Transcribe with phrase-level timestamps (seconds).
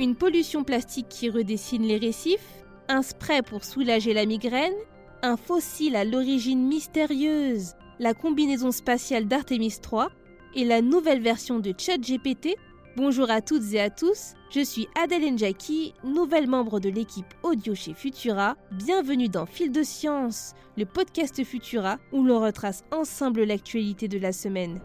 [0.00, 4.72] Une pollution plastique qui redessine les récifs, un spray pour soulager la migraine,
[5.20, 10.10] un fossile à l'origine mystérieuse, la combinaison spatiale d'Artemis 3
[10.54, 12.56] et la nouvelle version de ChatGPT
[12.96, 17.74] Bonjour à toutes et à tous, je suis Adèle Njaki, nouvelle membre de l'équipe audio
[17.74, 18.56] chez Futura.
[18.72, 24.32] Bienvenue dans Fil de Science, le podcast Futura où l'on retrace ensemble l'actualité de la
[24.32, 24.80] semaine.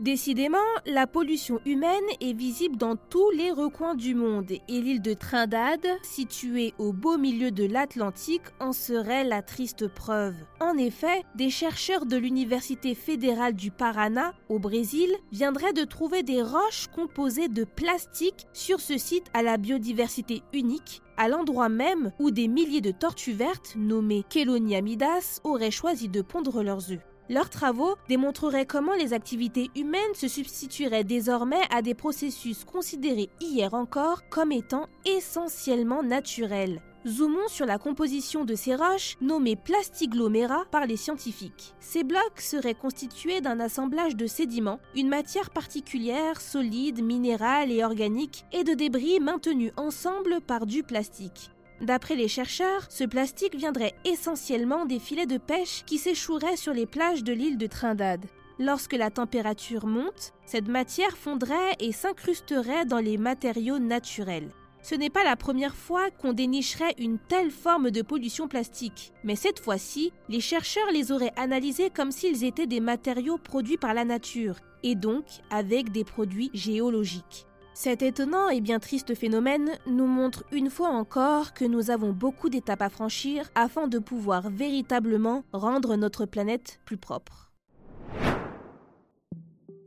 [0.00, 0.56] Décidément,
[0.86, 5.86] la pollution humaine est visible dans tous les recoins du monde et l'île de Trindade,
[6.02, 10.36] située au beau milieu de l'Atlantique, en serait la triste preuve.
[10.58, 16.40] En effet, des chercheurs de l'Université fédérale du Paraná, au Brésil, viendraient de trouver des
[16.40, 22.30] roches composées de plastique sur ce site à la biodiversité unique à l'endroit même où
[22.30, 27.09] des milliers de tortues vertes, nommées Cheloniamidas, auraient choisi de pondre leurs œufs.
[27.30, 33.72] Leurs travaux démontreraient comment les activités humaines se substitueraient désormais à des processus considérés hier
[33.72, 36.82] encore comme étant essentiellement naturels.
[37.06, 41.72] Zoomons sur la composition de ces roches, nommées plastiglomérats par les scientifiques.
[41.78, 48.44] Ces blocs seraient constitués d'un assemblage de sédiments, une matière particulière, solide, minérale et organique,
[48.50, 51.52] et de débris maintenus ensemble par du plastique.
[51.80, 56.84] D'après les chercheurs, ce plastique viendrait essentiellement des filets de pêche qui s'échoueraient sur les
[56.86, 58.26] plages de l'île de Trindade.
[58.58, 64.50] Lorsque la température monte, cette matière fondrait et s'incrusterait dans les matériaux naturels.
[64.82, 69.36] Ce n'est pas la première fois qu'on dénicherait une telle forme de pollution plastique, mais
[69.36, 74.04] cette fois-ci, les chercheurs les auraient analysés comme s'ils étaient des matériaux produits par la
[74.04, 77.46] nature, et donc avec des produits géologiques.
[77.82, 82.50] Cet étonnant et bien triste phénomène nous montre une fois encore que nous avons beaucoup
[82.50, 87.49] d'étapes à franchir afin de pouvoir véritablement rendre notre planète plus propre.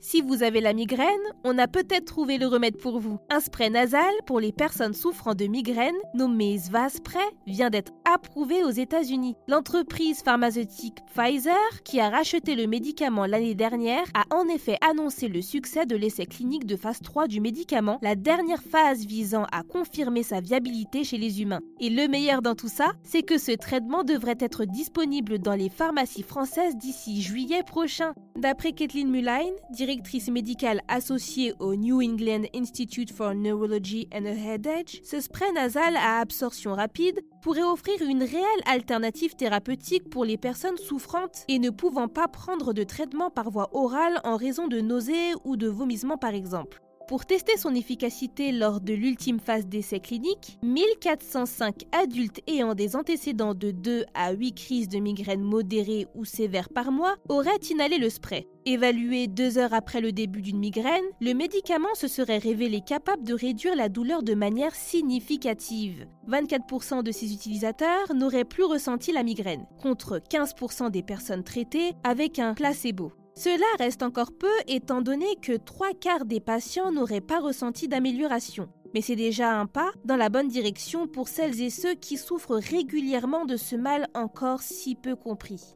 [0.06, 1.08] Si vous avez la migraine,
[1.46, 3.20] on a peut-être trouvé le remède pour vous.
[3.30, 8.70] Un spray nasal pour les personnes souffrant de migraine, nommé Svaspray, vient d'être approuvé aux
[8.70, 9.36] États-Unis.
[9.48, 15.42] L'entreprise pharmaceutique Pfizer, qui a racheté le médicament l'année dernière, a en effet annoncé le
[15.42, 20.24] succès de l'essai clinique de phase 3 du médicament, la dernière phase visant à confirmer
[20.24, 21.62] sa viabilité chez les humains.
[21.80, 25.70] Et le meilleur dans tout ça, c'est que ce traitement devrait être disponible dans les
[25.70, 28.14] pharmacies françaises d'ici juillet prochain.
[28.36, 29.93] D'après Kathleen Muline, directrice
[30.32, 36.74] médicale associée au New England Institute for Neurology and Headache, ce spray nasal à absorption
[36.74, 42.28] rapide pourrait offrir une réelle alternative thérapeutique pour les personnes souffrantes et ne pouvant pas
[42.28, 46.83] prendre de traitement par voie orale en raison de nausées ou de vomissements par exemple.
[47.08, 53.54] Pour tester son efficacité lors de l'ultime phase d'essai clinique, 1405 adultes ayant des antécédents
[53.54, 58.10] de 2 à 8 crises de migraine modérées ou sévères par mois auraient inhalé le
[58.10, 58.48] spray.
[58.66, 63.34] Évalué deux heures après le début d'une migraine, le médicament se serait révélé capable de
[63.34, 66.08] réduire la douleur de manière significative.
[66.30, 72.40] 24% de ses utilisateurs n'auraient plus ressenti la migraine, contre 15% des personnes traitées avec
[72.40, 73.12] un placebo.
[73.36, 78.70] Cela reste encore peu étant donné que trois quarts des patients n'auraient pas ressenti d'amélioration.
[78.94, 82.58] Mais c'est déjà un pas dans la bonne direction pour celles et ceux qui souffrent
[82.58, 85.76] régulièrement de ce mal encore si peu compris.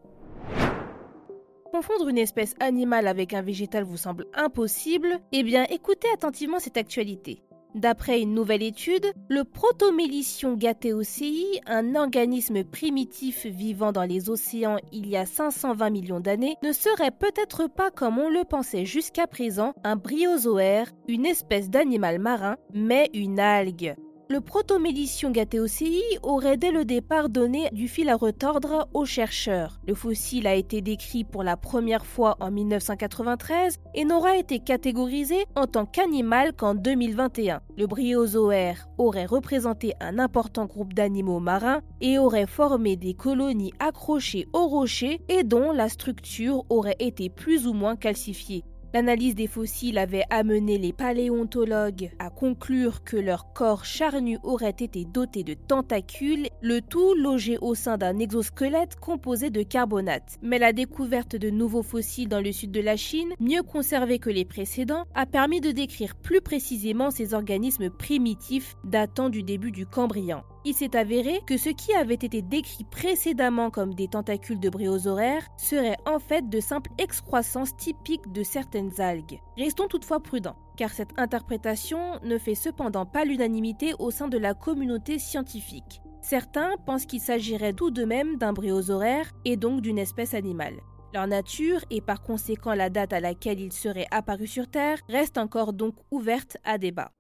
[1.72, 6.78] Confondre une espèce animale avec un végétal vous semble impossible Eh bien, écoutez attentivement cette
[6.78, 7.44] actualité.
[7.78, 15.08] D'après une nouvelle étude, le Protomélicion gateocei, un organisme primitif vivant dans les océans il
[15.08, 19.76] y a 520 millions d'années, ne serait peut-être pas comme on le pensait jusqu'à présent
[19.84, 23.96] un bryozoaire, une espèce d'animal marin, mais une algue.
[24.30, 29.80] Le protomélicion gateocei aurait dès le départ donné du fil à retordre aux chercheurs.
[29.88, 35.46] Le fossile a été décrit pour la première fois en 1993 et n'aura été catégorisé
[35.56, 37.62] en tant qu'animal qu'en 2021.
[37.78, 44.50] Le bryozoaire aurait représenté un important groupe d'animaux marins et aurait formé des colonies accrochées
[44.52, 48.66] aux rochers et dont la structure aurait été plus ou moins calcifiée.
[48.94, 55.06] L'analyse des fossiles avait amené les paléontologues à conclure que leur corps charnu aurait été
[55.06, 60.38] doté de tentacules, le tout logé au sein d'un exosquelette composé de carbonate.
[60.42, 64.30] Mais la découverte de nouveaux fossiles dans le sud de la Chine, mieux conservés que
[64.30, 69.86] les précédents, a permis de décrire plus précisément ces organismes primitifs datant du début du
[69.86, 74.70] Cambrien il s'est avéré que ce qui avait été décrit précédemment comme des tentacules de
[74.70, 79.40] bryozoaires serait en fait de simples excroissances typiques de certaines algues.
[79.58, 84.54] Restons toutefois prudents, car cette interprétation ne fait cependant pas l'unanimité au sein de la
[84.54, 86.02] communauté scientifique.
[86.22, 90.76] Certains pensent qu'il s'agirait tout de même d'un bryozoaire et donc d'une espèce animale.
[91.14, 95.38] Leur nature et par conséquent la date à laquelle ils seraient apparus sur Terre reste
[95.38, 97.12] encore donc ouverte à débat.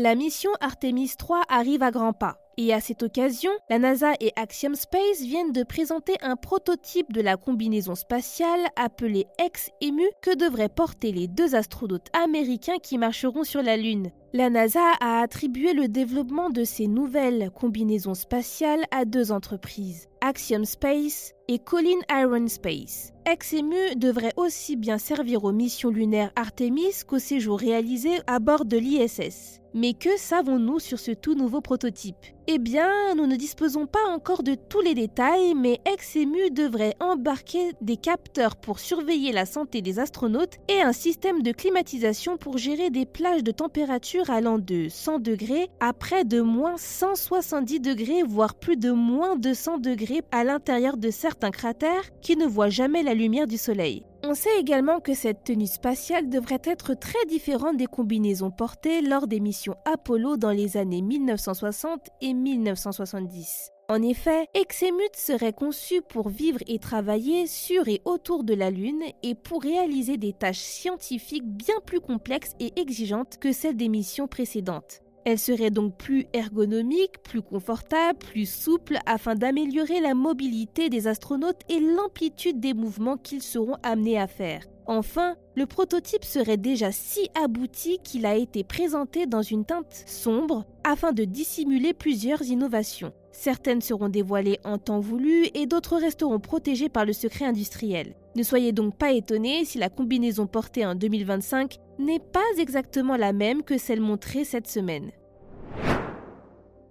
[0.00, 2.38] La mission Artemis 3 arrive à grands pas.
[2.56, 7.20] Et à cette occasion, la NASA et Axiom Space viennent de présenter un prototype de
[7.20, 13.60] la combinaison spatiale appelée X-EMU que devraient porter les deux astronautes américains qui marcheront sur
[13.60, 14.12] la Lune.
[14.34, 20.64] La NASA a attribué le développement de ces nouvelles combinaisons spatiales à deux entreprises, Axiom
[20.64, 23.12] Space et Colin Iron Space.
[23.26, 28.76] XMU devrait aussi bien servir aux missions lunaires Artemis qu'aux séjours réalisés à bord de
[28.76, 29.60] l'ISS.
[29.74, 32.16] Mais que savons-nous sur ce tout nouveau prototype?
[32.46, 37.72] Eh bien, nous ne disposons pas encore de tous les détails, mais XMU devrait embarquer
[37.82, 42.88] des capteurs pour surveiller la santé des astronautes et un système de climatisation pour gérer
[42.88, 48.54] des plages de température allant de 100 degrés à près de moins 170 degrés, voire
[48.54, 53.12] plus de moins 200 degrés à l'intérieur de certains cratères qui ne voient jamais la
[53.12, 54.07] lumière du Soleil.
[54.24, 59.28] On sait également que cette tenue spatiale devrait être très différente des combinaisons portées lors
[59.28, 63.70] des missions Apollo dans les années 1960 et 1970.
[63.90, 69.02] En effet, Exemut serait conçu pour vivre et travailler sur et autour de la Lune
[69.22, 74.28] et pour réaliser des tâches scientifiques bien plus complexes et exigeantes que celles des missions
[74.28, 75.00] précédentes.
[75.30, 81.60] Elle serait donc plus ergonomique, plus confortable, plus souple afin d'améliorer la mobilité des astronautes
[81.68, 84.62] et l'amplitude des mouvements qu'ils seront amenés à faire.
[84.90, 90.64] Enfin, le prototype serait déjà si abouti qu'il a été présenté dans une teinte sombre
[90.82, 93.12] afin de dissimuler plusieurs innovations.
[93.30, 98.14] Certaines seront dévoilées en temps voulu et d'autres resteront protégées par le secret industriel.
[98.34, 103.34] Ne soyez donc pas étonnés si la combinaison portée en 2025 n'est pas exactement la
[103.34, 105.10] même que celle montrée cette semaine.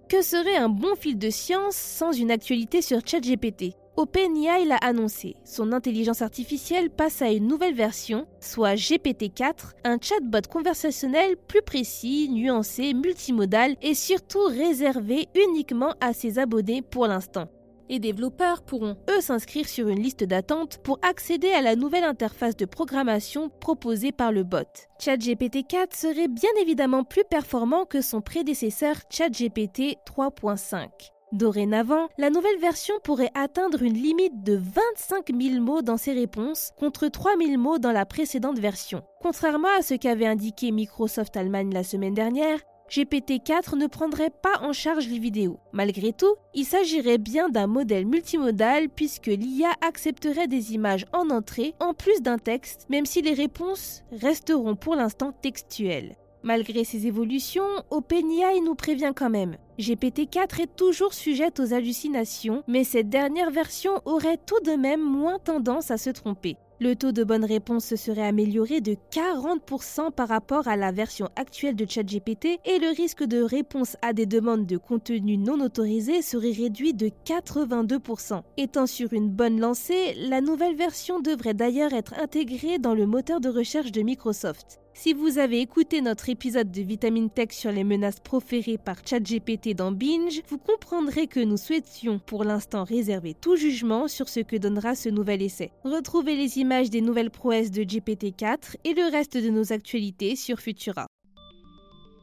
[0.08, 5.34] Que serait un bon fil de science sans une actualité sur ChatGPT OpenAI l'a annoncé.
[5.42, 12.28] Son intelligence artificielle passe à une nouvelle version, soit GPT-4, un chatbot conversationnel plus précis,
[12.30, 17.48] nuancé, multimodal et surtout réservé uniquement à ses abonnés pour l'instant.
[17.88, 22.54] Les développeurs pourront, eux, s'inscrire sur une liste d'attente pour accéder à la nouvelle interface
[22.54, 24.68] de programmation proposée par le bot.
[25.00, 30.86] ChatGPT 4 serait bien évidemment plus performant que son prédécesseur ChatGPT 3.5.
[31.32, 36.72] Dorénavant, la nouvelle version pourrait atteindre une limite de 25 000 mots dans ses réponses
[36.78, 39.02] contre 3 000 mots dans la précédente version.
[39.20, 42.60] Contrairement à ce qu'avait indiqué Microsoft Allemagne la semaine dernière,
[42.90, 45.60] GPT-4 ne prendrait pas en charge les vidéos.
[45.72, 51.74] Malgré tout, il s'agirait bien d'un modèle multimodal puisque l'IA accepterait des images en entrée
[51.80, 56.16] en plus d'un texte, même si les réponses resteront pour l'instant textuelles.
[56.48, 59.58] Malgré ces évolutions, OpenAI nous prévient quand même.
[59.78, 65.38] GPT-4 est toujours sujette aux hallucinations, mais cette dernière version aurait tout de même moins
[65.38, 66.56] tendance à se tromper.
[66.80, 71.28] Le taux de bonne réponse se serait amélioré de 40% par rapport à la version
[71.34, 76.22] actuelle de ChatGPT et le risque de réponse à des demandes de contenu non autorisé
[76.22, 78.42] serait réduit de 82%.
[78.58, 83.40] Étant sur une bonne lancée, la nouvelle version devrait d'ailleurs être intégrée dans le moteur
[83.40, 84.78] de recherche de Microsoft.
[85.00, 89.72] Si vous avez écouté notre épisode de Vitamine Tech sur les menaces proférées par ChatGPT
[89.76, 94.56] dans Binge, vous comprendrez que nous souhaitions pour l'instant réserver tout jugement sur ce que
[94.56, 95.70] donnera ce nouvel essai.
[95.84, 100.60] Retrouvez les images des nouvelles prouesses de GPT-4 et le reste de nos actualités sur
[100.60, 101.06] Futura.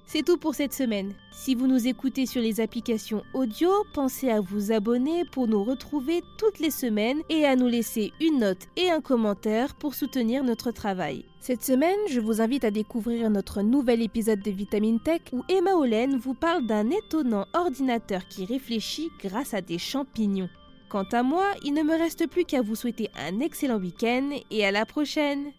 [0.05, 1.15] C'est tout pour cette semaine.
[1.31, 6.21] Si vous nous écoutez sur les applications audio, pensez à vous abonner pour nous retrouver
[6.37, 10.69] toutes les semaines et à nous laisser une note et un commentaire pour soutenir notre
[10.69, 11.25] travail.
[11.39, 15.73] Cette semaine, je vous invite à découvrir notre nouvel épisode de Vitamine Tech où Emma
[15.73, 20.49] Olen vous parle d'un étonnant ordinateur qui réfléchit grâce à des champignons.
[20.89, 24.65] Quant à moi, il ne me reste plus qu'à vous souhaiter un excellent week-end et
[24.65, 25.51] à la prochaine